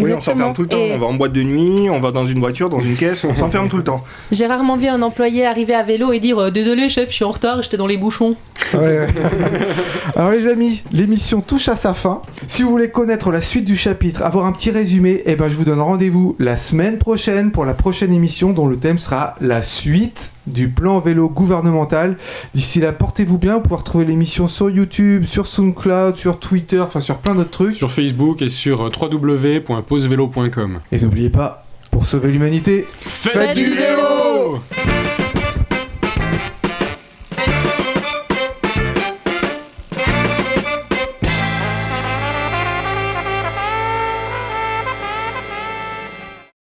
[0.00, 0.78] Oui, on s'enferme tout le temps.
[0.78, 3.24] Et On va en boîte de nuit, on va dans une voiture, dans une caisse,
[3.24, 4.04] on s'enferme tout le temps.
[4.32, 7.24] J'ai rarement vu un employé arriver à vélo et dire euh, Désolé, chef, je suis
[7.24, 8.36] en retard, j'étais dans les bouchons.
[8.74, 9.08] Ouais, ouais.
[10.16, 12.22] Alors les amis, l'émission touche à sa fin.
[12.48, 15.54] Si vous voulez connaître la suite du chapitre, avoir un petit résumé, eh ben je
[15.54, 19.62] vous donne rendez-vous la semaine prochaine pour la prochaine émission dont le thème sera la
[19.62, 22.16] suite du plan vélo gouvernemental.
[22.54, 23.56] D'ici là, portez-vous bien.
[23.56, 27.74] Vous pouvez retrouver l'émission sur YouTube, sur SoundCloud, sur Twitter, enfin sur plein d'autres trucs.
[27.74, 30.80] Sur Facebook et sur euh, www.posevelo.com.
[30.92, 34.60] Et n'oubliez pas, pour sauver l'humanité, Faites du vélo